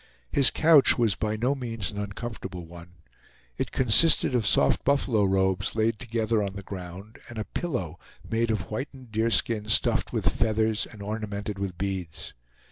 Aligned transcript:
His 0.31 0.49
couch 0.49 0.97
was 0.97 1.13
by 1.13 1.35
no 1.37 1.53
means 1.53 1.91
an 1.91 1.99
uncomfortable 1.99 2.65
one. 2.65 2.93
It 3.59 3.71
consisted 3.71 4.33
of 4.33 4.47
soft 4.47 4.83
buffalo 4.83 5.25
robes 5.25 5.75
laid 5.75 5.99
together 5.99 6.41
on 6.41 6.55
the 6.55 6.63
ground, 6.63 7.19
and 7.29 7.37
a 7.37 7.45
pillow 7.45 7.99
made 8.27 8.49
of 8.49 8.61
whitened 8.71 9.11
deerskin 9.11 9.69
stuffed 9.69 10.11
with 10.11 10.27
feathers 10.35 10.87
and 10.87 11.03
ornamented 11.03 11.59
with 11.59 11.77
beads. 11.77 12.33